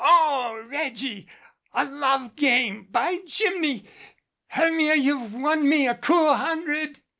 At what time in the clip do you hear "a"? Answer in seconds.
1.73-1.85, 5.87-5.93